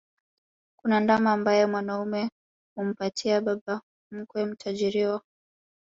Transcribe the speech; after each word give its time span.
Kuna 0.79 0.99
ndama 0.99 1.31
ambaye 1.33 1.65
mwanaume 1.65 2.29
humpatia 2.75 3.41
baba 3.41 3.81
mkwe 4.13 4.45
mtarajiwa 4.45 5.21